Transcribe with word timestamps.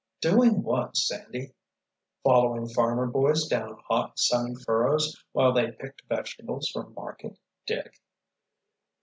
"Doing 0.19 0.63
what, 0.63 0.97
Sandy?" 0.97 1.53
"Following 2.23 2.67
farmer 2.69 3.05
boys 3.05 3.45
down 3.45 3.77
hot, 3.87 4.17
sunny 4.17 4.55
furrows 4.65 5.23
while 5.31 5.53
they 5.53 5.73
picked 5.73 6.01
vegetables 6.09 6.69
for 6.73 6.89
market, 6.89 7.37
Dick." 7.67 8.01